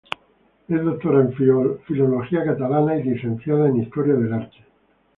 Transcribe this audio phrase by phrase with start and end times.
[0.67, 1.33] Es doctora en
[1.85, 4.65] filología catalana y licenciada en historia del arte.